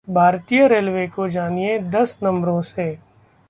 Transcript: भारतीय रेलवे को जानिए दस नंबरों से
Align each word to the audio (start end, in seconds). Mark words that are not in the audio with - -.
भारतीय 0.07 0.67
रेलवे 0.67 1.05
को 1.07 1.27
जानिए 1.27 1.77
दस 1.91 2.17
नंबरों 2.23 2.61
से 2.61 2.85